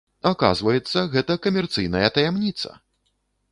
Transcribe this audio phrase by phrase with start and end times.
[0.29, 2.69] Аказваецца, гэта камерцыйная таямніца!